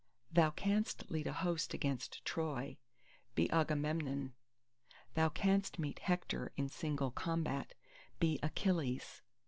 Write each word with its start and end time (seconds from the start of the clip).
.""Thou 0.33 0.49
canst 0.49 1.11
lead 1.11 1.27
a 1.27 1.31
host 1.31 1.75
against 1.75 2.25
Troy; 2.25 2.79
be 3.35 3.47
Agamemnon!" 3.51 4.33
"Thou 5.13 5.29
canst 5.29 5.77
meet 5.77 5.99
Hector 5.99 6.51
in 6.57 6.69
single 6.69 7.11
combat; 7.11 7.75
be 8.19 8.39
Achilles!" 8.41 9.21